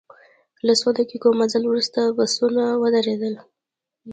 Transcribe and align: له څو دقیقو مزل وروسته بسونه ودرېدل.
له 0.65 0.73
څو 0.81 0.89
دقیقو 0.99 1.29
مزل 1.39 1.63
وروسته 1.67 2.01
بسونه 2.17 2.63
ودرېدل. 2.81 3.35